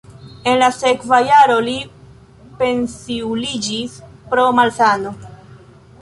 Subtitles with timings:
[0.51, 1.75] En la sekva jaro li
[2.63, 4.01] pensiuliĝis
[4.33, 5.17] pro malsano.